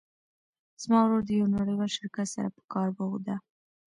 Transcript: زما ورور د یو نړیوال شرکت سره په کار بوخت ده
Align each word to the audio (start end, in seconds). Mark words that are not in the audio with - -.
زما 0.81 0.99
ورور 1.03 1.21
د 1.25 1.29
یو 1.39 1.47
نړیوال 1.57 1.89
شرکت 1.97 2.27
سره 2.35 2.49
په 2.57 2.61
کار 2.73 2.87
بوخت 2.97 3.21
ده 3.27 3.35